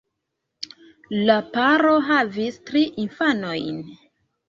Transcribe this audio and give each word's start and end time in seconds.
La 1.29 1.35
paro 1.57 1.93
havis 2.09 2.61
tri 2.73 2.85
infanojn. 3.07 3.83